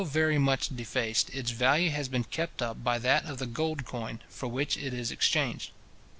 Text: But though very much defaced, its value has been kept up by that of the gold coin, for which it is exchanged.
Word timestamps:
But 0.01 0.05
though 0.05 0.09
very 0.13 0.39
much 0.39 0.75
defaced, 0.75 1.29
its 1.29 1.51
value 1.51 1.91
has 1.91 2.09
been 2.09 2.23
kept 2.23 2.63
up 2.63 2.83
by 2.83 2.97
that 2.97 3.25
of 3.25 3.37
the 3.37 3.45
gold 3.45 3.85
coin, 3.85 4.19
for 4.29 4.47
which 4.47 4.75
it 4.75 4.95
is 4.95 5.11
exchanged. 5.11 5.69